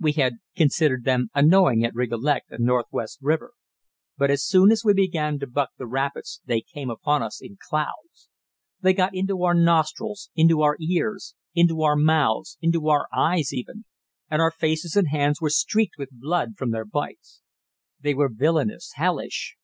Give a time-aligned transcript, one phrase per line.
[0.00, 3.52] We had considered them annoying at Rigolet and Northwest River,
[4.16, 7.58] but as soon as we began to buck the rapids they came upon us in
[7.68, 8.30] clouds.
[8.80, 13.84] They got into our nostrils, into our ears, into our mouths, into our eyes even,
[14.30, 17.42] and our faces and hands were streaked with blood from their bites.
[18.00, 19.58] They were villainous, hellish.